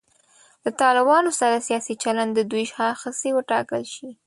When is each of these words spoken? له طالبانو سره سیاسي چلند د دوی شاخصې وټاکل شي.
له 0.63 0.69
طالبانو 0.81 1.29
سره 1.39 1.65
سیاسي 1.67 1.93
چلند 2.03 2.31
د 2.35 2.39
دوی 2.51 2.65
شاخصې 2.73 3.29
وټاکل 3.33 3.83
شي. 3.93 4.09